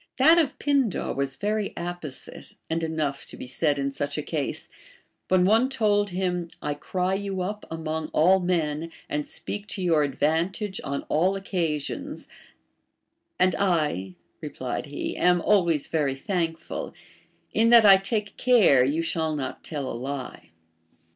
[0.17, 4.67] That of Pindar was very apposite, and enough to be said in such a case:
[5.29, 10.03] Avhen one told him, I cry you up among all men, and speak to your
[10.07, 12.27] adA^antage on all occa sions;
[13.37, 16.95] and I, replied he, am always very thankful,
[17.53, 20.49] in that I take care you shall not tell a lie.